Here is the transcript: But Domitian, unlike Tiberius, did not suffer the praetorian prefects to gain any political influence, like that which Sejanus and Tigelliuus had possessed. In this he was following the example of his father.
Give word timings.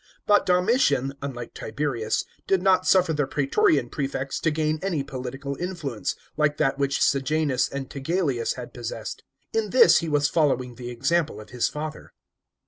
But 0.25 0.47
Domitian, 0.47 1.13
unlike 1.21 1.53
Tiberius, 1.53 2.25
did 2.47 2.63
not 2.63 2.87
suffer 2.87 3.13
the 3.13 3.27
praetorian 3.27 3.87
prefects 3.87 4.39
to 4.39 4.49
gain 4.49 4.79
any 4.81 5.03
political 5.03 5.55
influence, 5.57 6.15
like 6.37 6.57
that 6.57 6.79
which 6.79 6.99
Sejanus 7.03 7.69
and 7.69 7.87
Tigelliuus 7.87 8.55
had 8.55 8.73
possessed. 8.73 9.23
In 9.53 9.69
this 9.69 9.99
he 9.99 10.09
was 10.09 10.27
following 10.27 10.73
the 10.73 10.89
example 10.89 11.39
of 11.39 11.51
his 11.51 11.69
father. 11.69 12.13